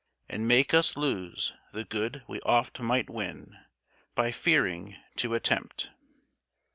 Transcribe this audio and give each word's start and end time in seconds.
And 0.27 0.47
make 0.47 0.73
us 0.73 0.97
lose 0.97 1.53
the 1.73 1.83
good 1.85 2.23
we 2.27 2.41
oft 2.41 2.79
might 2.79 3.07
win, 3.07 3.55
By 4.15 4.31
fearing 4.31 4.95
to 5.17 5.35
attempt. 5.35 5.91